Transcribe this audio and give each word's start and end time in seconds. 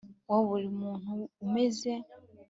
wa 0.29 0.39
buri 0.45 0.67
muntu 0.79 1.11
umeze 1.45 1.91